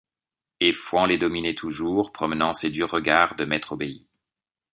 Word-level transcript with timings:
Et 0.61 0.73
Fouan 0.73 1.05
les 1.05 1.19
dominait 1.19 1.53
toujours, 1.53 2.11
promenant 2.11 2.53
ses 2.53 2.71
durs 2.71 2.89
regards 2.89 3.35
de 3.35 3.45
maître 3.45 3.73
obéi. 3.73 4.07